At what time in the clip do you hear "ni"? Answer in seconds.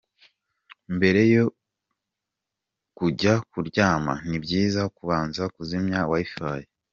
4.29-4.37